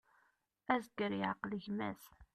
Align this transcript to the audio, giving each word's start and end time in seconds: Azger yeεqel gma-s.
Azger 0.73 1.11
yeεqel 1.19 1.53
gma-s. 1.63 2.03